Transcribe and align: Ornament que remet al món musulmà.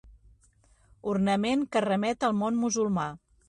Ornament 1.11 1.67
que 1.77 1.87
remet 1.89 2.29
al 2.31 2.37
món 2.41 2.61
musulmà. 2.67 3.09